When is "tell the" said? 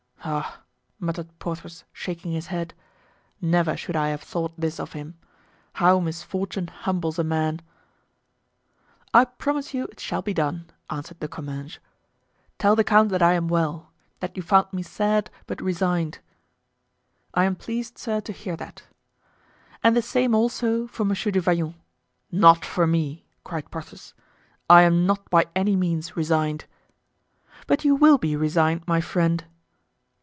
12.59-12.83